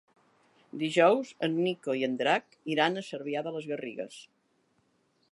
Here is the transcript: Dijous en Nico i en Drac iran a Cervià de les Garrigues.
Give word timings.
Dijous 0.83 1.33
en 1.47 1.57
Nico 1.65 1.95
i 1.99 2.01
en 2.07 2.15
Drac 2.21 2.57
iran 2.75 2.97
a 2.97 3.03
Cervià 3.09 3.43
de 3.49 3.53
les 3.57 3.67
Garrigues. 3.73 4.17